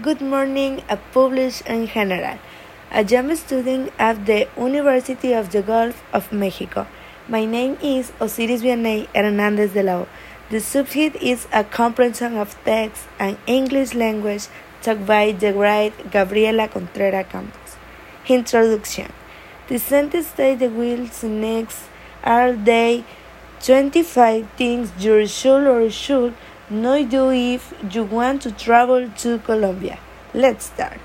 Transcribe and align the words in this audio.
Good 0.00 0.22
morning, 0.22 0.82
a 0.88 0.96
published 0.96 1.66
in 1.66 1.86
general. 1.86 2.38
I 2.90 3.00
am 3.00 3.28
a 3.28 3.36
student 3.36 3.92
at 3.98 4.24
the 4.24 4.48
University 4.56 5.34
of 5.34 5.50
the 5.52 5.60
Gulf 5.60 6.02
of 6.14 6.32
Mexico. 6.32 6.86
My 7.28 7.44
name 7.44 7.76
is 7.82 8.10
Osiris 8.18 8.62
Vianney 8.62 9.06
Hernandez 9.14 9.74
de 9.74 9.82
la 9.82 9.96
O. 9.96 10.08
The 10.48 10.60
subject 10.60 11.16
is 11.16 11.46
a 11.52 11.62
comprehension 11.62 12.38
of 12.38 12.56
text 12.64 13.04
and 13.18 13.36
English 13.46 13.92
language 13.92 14.46
taught 14.80 15.04
by 15.04 15.32
the 15.32 15.52
great 15.52 16.10
Gabriela 16.10 16.68
Contreras 16.68 17.26
Campos. 17.28 17.76
Introduction. 18.26 19.12
The 19.68 19.78
sentence 19.78 20.28
state 20.28 20.60
the 20.60 20.70
wheels 20.70 21.22
next 21.22 21.80
are 22.24 22.52
they 22.54 23.04
25 23.60 24.48
things 24.56 24.90
you 24.98 25.26
should 25.26 25.66
or 25.66 25.90
should 25.90 26.34
not 26.70 27.10
do 27.10 27.30
if 27.32 27.74
you 27.90 28.04
want 28.04 28.42
to 28.42 28.52
travel 28.52 29.08
to 29.22 29.38
Colombia. 29.40 29.98
Let's 30.32 30.66
start. 30.66 30.98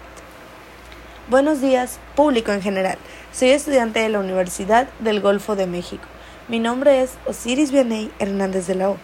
Buenos 1.30 1.62
días, 1.62 2.00
público 2.16 2.52
en 2.52 2.62
general. 2.62 2.98
Soy 3.34 3.50
estudiante 3.50 4.00
de 4.00 4.10
la 4.10 4.20
Universidad 4.20 4.88
del 5.00 5.20
Golfo 5.20 5.56
de 5.56 5.68
México. 5.68 6.06
Mi 6.48 6.60
nombre 6.60 7.02
es 7.02 7.18
Osiris 7.26 7.72
Vianney 7.72 8.12
Hernández 8.20 8.68
de 8.68 8.76
la 8.76 8.92
O. 8.92 8.98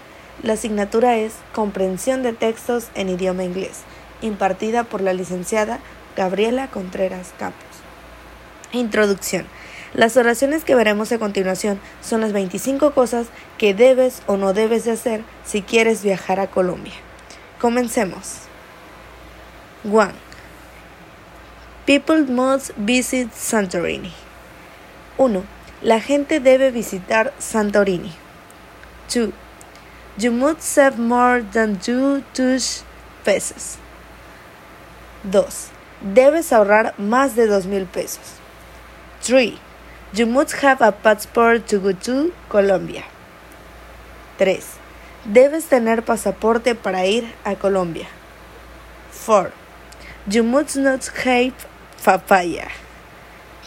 La 0.44 0.54
asignatura 0.54 1.18
es 1.18 1.34
Comprensión 1.54 2.24
de 2.24 2.34
textos 2.34 2.88
en 2.96 3.10
idioma 3.10 3.44
inglés, 3.44 3.82
impartida 4.22 4.84
por 4.84 5.02
la 5.02 5.14
licenciada 5.14 5.80
Gabriela 6.16 6.68
Contreras 6.68 7.34
Campos. 7.38 7.68
Introducción. 8.72 9.46
Las 9.94 10.18
oraciones 10.18 10.64
que 10.64 10.74
veremos 10.74 11.12
a 11.12 11.20
continuación 11.20 11.80
son 12.02 12.22
las 12.22 12.34
25 12.34 12.94
cosas 12.94 13.28
que 13.60 13.76
debes 13.76 14.24
o 14.26 14.38
no 14.38 14.54
debes 14.54 14.86
de 14.86 14.92
hacer 14.92 15.24
si 15.46 15.62
quieres 15.62 16.04
viajar 16.04 16.40
a 16.40 16.48
Colombia. 16.48 16.94
Comencemos. 17.60 18.40
1. 19.84 20.12
People 21.86 22.24
must 22.24 22.72
visit 22.78 23.32
Santorini. 23.34 24.12
1. 25.18 25.44
La 25.84 26.00
gente 26.00 26.40
debe 26.40 26.72
visitar 26.72 27.34
Santorini. 27.38 28.14
2. 29.14 29.32
You 30.18 30.32
must 30.32 30.62
save 30.62 30.98
more 30.98 31.44
than 31.44 31.78
two 31.80 32.24
pesos. 33.24 33.78
2. 35.24 35.70
Debes 36.02 36.52
ahorrar 36.52 36.94
más 36.98 37.36
de 37.36 37.48
dos 37.48 37.66
mil 37.66 37.86
pesos. 37.86 38.40
3. 39.22 39.54
You 40.16 40.28
must 40.28 40.54
have 40.62 40.80
a 40.82 40.92
passport 40.92 41.66
to 41.70 41.80
go 41.80 41.92
to 41.92 42.34
Colombia. 42.48 43.04
3. 44.38 44.62
Debes 45.26 45.66
tener 45.66 46.04
pasaporte 46.04 46.76
para 46.76 47.04
ir 47.04 47.34
a 47.44 47.56
Colombia. 47.56 48.06
4. 49.10 49.52
You 50.30 50.44
must 50.44 50.76
not 50.76 51.04
have 51.26 51.54
papaya. 52.04 52.70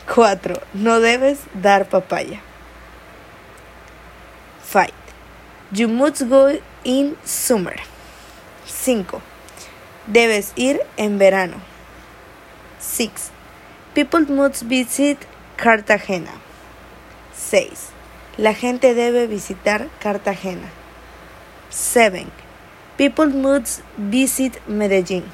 4. 0.06 0.62
No 0.72 1.00
debes 1.00 1.40
dar 1.52 1.84
papaya. 1.84 2.40
5. 4.60 4.92
You 5.72 5.88
must 5.88 6.28
go 6.28 6.60
in 6.84 7.16
summer. 7.24 7.76
5. 8.66 9.20
Debes 10.06 10.52
ir 10.54 10.78
en 10.96 11.18
verano. 11.18 11.60
6. 12.78 13.32
People 13.94 14.26
must 14.28 14.62
visit 14.62 15.18
Cartagena. 15.56 16.32
6. 17.34 17.88
La 18.36 18.52
gente 18.52 18.94
debe 18.94 19.26
visitar 19.26 19.88
Cartagena. 20.00 20.68
7. 21.70 22.26
People 22.98 23.28
must 23.28 23.80
visit 23.96 24.60
Medellín. 24.66 25.24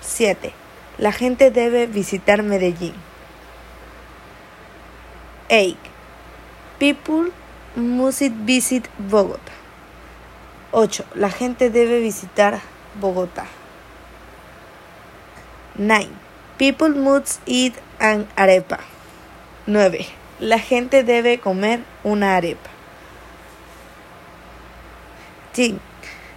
7. 0.00 0.54
La 0.96 1.12
gente 1.12 1.50
debe 1.50 1.86
visitar 1.86 2.42
Medellín. 2.42 2.94
8. 5.50 5.76
People 6.78 7.30
must 7.76 8.22
visit 8.46 8.88
Bogotá. 8.98 9.52
8. 10.70 11.04
La 11.14 11.30
gente 11.30 11.68
debe 11.68 12.00
visitar 12.00 12.58
Bogotá. 12.94 13.44
9. 15.76 16.08
People 16.56 16.94
must 16.94 17.42
eat 17.46 17.74
an 17.98 18.26
arepa. 18.34 18.91
9. 19.66 20.06
La 20.40 20.58
gente 20.58 21.04
debe 21.04 21.38
comer 21.38 21.84
una 22.02 22.36
arepa. 22.36 22.68
10. 25.54 25.78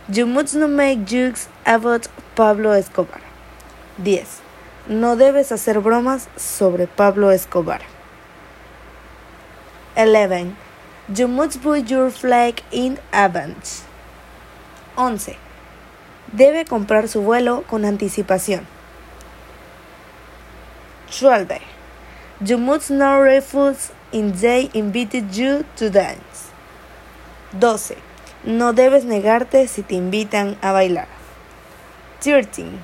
You 0.09 0.27
must 0.27 0.53
not 0.53 0.69
make 0.69 1.05
jokes 1.05 1.49
about 1.65 2.07
Pablo 2.35 2.75
Escobar. 2.75 3.21
10. 3.97 4.41
No 4.87 5.15
debes 5.15 5.51
hacer 5.51 5.79
bromas 5.79 6.29
sobre 6.35 6.85
Pablo 6.85 7.31
Escobar. 7.31 7.81
11. 9.95 10.53
You 11.15 11.27
must 11.27 11.63
put 11.63 11.87
your 11.87 12.11
flag 12.11 12.61
in 12.69 12.99
advance. 13.11 13.85
11. 14.97 15.35
Debe 16.31 16.65
comprar 16.65 17.07
su 17.07 17.21
vuelo 17.21 17.63
con 17.63 17.85
anticipación. 17.85 18.67
12. 21.19 21.74
You 22.41 22.57
must 22.57 22.91
not 22.91 23.19
refuse 23.19 23.93
if 24.11 24.41
they 24.41 24.69
invited 24.73 25.37
you 25.37 25.63
to 25.77 25.89
dance. 25.89 26.51
12. 27.57 27.95
No 28.43 28.73
debes 28.73 29.05
negarte 29.05 29.65
si 29.69 29.83
te 29.83 29.95
invitan 29.95 30.57
a 30.61 30.73
bailar. 30.73 31.07
13. 32.19 32.79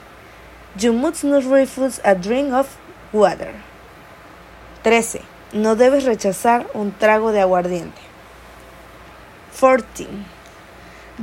You 0.80 0.94
must 0.94 1.26
not 1.26 1.44
refuse 1.44 2.00
a 2.06 2.16
drink 2.16 2.54
of 2.54 2.78
water. 3.12 3.54
13. 4.84 5.22
No 5.52 5.76
debes 5.76 6.06
rechazar 6.06 6.66
un 6.74 6.94
trago 6.94 7.34
de 7.34 7.42
aguardiente. 7.42 8.00
14. 9.60 10.08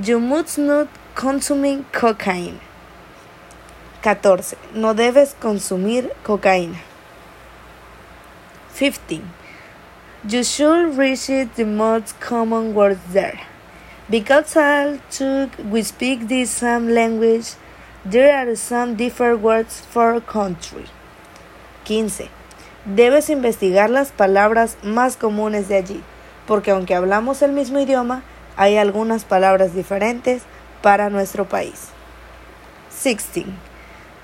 You 0.05 0.21
must 0.21 0.59
not 0.59 0.89
consume 1.15 1.87
cocaine. 1.93 2.61
14. 4.03 4.59
No 4.75 4.93
debes 4.93 5.35
consumir 5.41 6.13
cocaína. 6.23 6.88
15. 8.79 9.25
You 10.29 10.45
should 10.45 10.97
research 10.97 11.49
the 11.57 11.65
most 11.65 12.21
common 12.21 12.77
words 12.77 13.01
there. 13.13 13.41
Because 14.09 14.57
although 14.57 15.51
we 15.69 15.83
speak 15.83 16.29
the 16.29 16.45
same 16.45 16.89
language, 16.89 17.55
there 18.05 18.33
are 18.39 18.55
some 18.55 18.95
different 18.95 19.41
words 19.41 19.81
for 19.81 20.21
country. 20.21 20.85
15. 21.87 22.31
Debes 22.87 23.31
investigar 23.31 23.91
las 23.91 24.13
palabras 24.13 24.77
más 24.85 25.17
comunes 25.17 25.67
de 25.67 25.75
allí, 25.75 26.03
porque 26.47 26.71
aunque 26.71 26.95
hablamos 26.95 27.43
el 27.43 27.51
mismo 27.51 27.81
idioma, 27.81 28.23
hay 28.57 28.77
algunas 28.77 29.25
palabras 29.25 29.75
diferentes 29.75 30.43
para 30.83 31.11
nuestro 31.11 31.47
país. 31.47 31.91
16. 32.91 33.47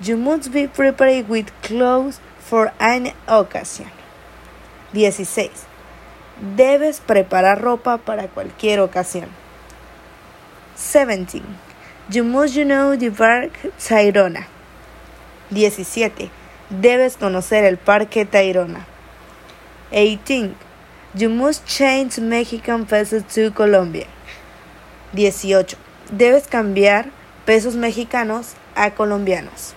You 0.00 0.16
must 0.16 0.52
be 0.52 0.68
prepared 0.68 1.28
with 1.28 1.46
clothes 1.60 2.20
for 2.38 2.72
an 2.78 3.12
occasion. 3.26 4.03
16. 4.94 5.50
Debes 6.56 7.00
preparar 7.00 7.60
ropa 7.60 7.98
para 7.98 8.28
cualquier 8.28 8.80
ocasión. 8.80 9.28
17. 10.76 11.42
You 12.10 12.24
must 12.24 12.54
know 12.54 12.96
the 12.96 13.10
park 13.10 13.52
Tayrona. 13.78 14.46
17. 15.50 16.30
Debes 16.70 17.16
conocer 17.16 17.64
el 17.64 17.76
parque 17.76 18.24
Tayrona. 18.24 18.86
18. 19.90 20.54
You 21.14 21.30
must 21.30 21.66
change 21.66 22.20
Mexican 22.20 22.86
pesos 22.86 23.24
to 23.34 23.52
Colombia. 23.52 24.06
18. 25.12 25.76
Debes 26.12 26.46
cambiar 26.46 27.10
pesos 27.44 27.74
mexicanos 27.74 28.54
a 28.76 28.90
colombianos. 28.90 29.74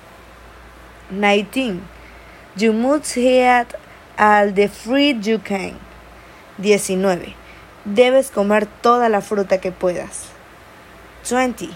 19. 1.10 1.82
You 2.56 2.74
must 2.74 3.18
eat 3.18 3.76
all 4.18 4.52
the 4.52 4.68
fruit 4.68 5.26
you 5.26 5.40
can. 5.40 5.80
19. 6.58 7.36
Debes 7.86 8.32
comer 8.32 8.68
toda 8.82 9.10
la 9.10 9.22
fruta 9.22 9.62
que 9.62 9.72
puedas. 9.72 10.30
20. 11.24 11.70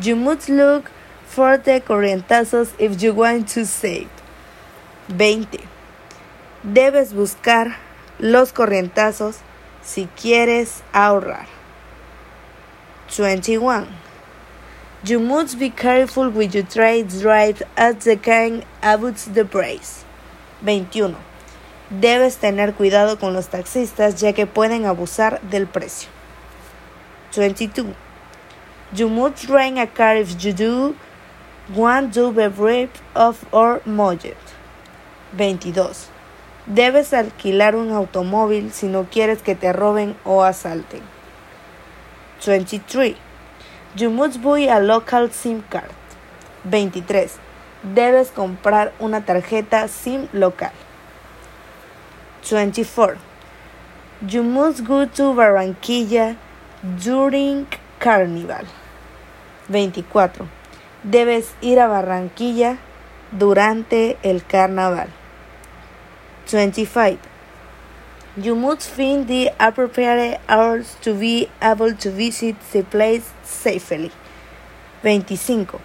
You 0.00 0.16
must 0.16 0.48
look 0.48 0.90
for 1.26 1.58
the 1.58 1.80
corrientazos 1.80 2.72
if 2.78 3.02
you 3.02 3.12
want 3.12 3.48
to 3.48 3.66
save. 3.66 4.08
20. 5.08 5.58
Debes 6.62 7.12
buscar 7.12 7.76
los 8.18 8.52
corrientazos 8.52 9.40
si 9.82 10.08
quieres 10.16 10.82
ahorrar. 10.92 11.46
21. 13.08 13.86
You 15.04 15.20
must 15.20 15.58
be 15.58 15.68
careful 15.68 16.30
with 16.30 16.54
your 16.54 16.64
trade 16.64 17.08
drive 17.08 17.62
as 17.76 18.04
the 18.04 18.16
can 18.16 18.64
abuse 18.82 19.26
the 19.26 19.44
price. 19.44 20.04
21. 20.62 21.16
Debes 21.90 22.38
tener 22.38 22.74
cuidado 22.74 23.18
con 23.18 23.34
los 23.34 23.48
taxistas 23.48 24.20
ya 24.20 24.32
que 24.32 24.46
pueden 24.46 24.86
abusar 24.86 25.40
del 25.42 25.66
precio. 25.66 26.08
22. 27.36 27.86
You 28.92 29.08
must 29.08 29.44
rent 29.48 29.78
a 29.78 29.86
car 29.86 30.16
if 30.16 30.36
you 30.38 30.52
do 30.52 30.94
Want 31.72 32.12
to 32.12 32.30
be 32.30 32.46
rid 32.48 32.90
of 33.14 33.46
our 33.50 33.80
budget. 33.86 34.36
22. 35.34 36.10
Debes 36.66 37.14
alquilar 37.14 37.74
un 37.74 37.90
automóvil 37.90 38.70
si 38.70 38.86
no 38.86 39.04
quieres 39.04 39.40
que 39.40 39.54
te 39.54 39.72
roben 39.72 40.14
o 40.24 40.42
asalten. 40.42 41.00
23. 42.44 43.16
You 43.96 44.10
must 44.10 44.42
buy 44.42 44.68
a 44.68 44.78
local 44.78 45.30
SIM 45.32 45.62
card. 45.62 45.90
23. 46.64 47.32
Debes 47.94 48.30
comprar 48.30 48.92
una 48.98 49.24
tarjeta 49.24 49.88
SIM 49.88 50.28
local. 50.34 50.72
24. 52.44 53.16
You 54.28 54.42
must 54.42 54.84
go 54.84 55.06
to 55.06 55.22
Barranquilla 55.34 56.36
during 57.02 57.66
Carnival. 57.98 58.66
24. 59.68 60.30
Debes 61.02 61.54
ir 61.62 61.80
a 61.80 61.86
Barranquilla 61.88 62.78
durante 63.32 64.18
el 64.22 64.42
carnaval. 64.42 65.08
25. 66.46 67.18
You 68.36 68.56
must 68.56 68.90
find 68.90 69.26
the 69.26 69.52
appropriate 69.58 70.38
hours 70.46 70.96
to 71.00 71.14
be 71.14 71.48
able 71.62 71.94
to 71.94 72.10
visit 72.10 72.56
the 72.72 72.82
place 72.82 73.24
safely. 73.42 74.10
25. 75.02 75.80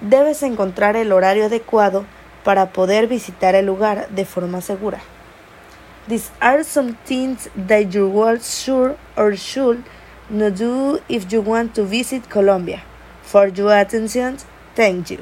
Debes 0.00 0.42
encontrar 0.42 0.96
el 0.96 1.12
horario 1.12 1.46
adecuado 1.46 2.06
para 2.44 2.72
poder 2.72 3.08
visitar 3.08 3.54
el 3.54 3.66
lugar 3.66 4.08
de 4.08 4.24
forma 4.24 4.62
segura. 4.62 5.00
These 6.08 6.30
are 6.40 6.64
some 6.64 6.96
things 7.04 7.50
that 7.54 7.92
you 7.92 8.08
will 8.08 8.38
sure 8.38 8.96
or 9.14 9.36
should 9.36 9.84
not 10.30 10.56
do 10.56 11.00
if 11.06 11.30
you 11.30 11.42
want 11.42 11.74
to 11.74 11.84
visit 11.84 12.30
Colombia. 12.30 12.82
For 13.22 13.48
your 13.48 13.78
attention, 13.78 14.38
thank 14.74 15.10
you. 15.10 15.18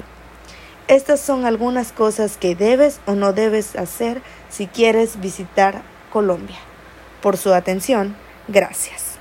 Estas 0.86 1.18
son 1.18 1.44
algunas 1.44 1.90
cosas 1.90 2.36
que 2.36 2.54
debes 2.54 3.00
o 3.04 3.16
no 3.16 3.32
debes 3.32 3.74
hacer 3.74 4.22
si 4.48 4.68
quieres 4.68 5.20
visitar 5.20 5.82
Colombia. 6.12 6.58
Por 7.20 7.36
su 7.36 7.52
atención, 7.52 8.14
gracias. 8.46 9.15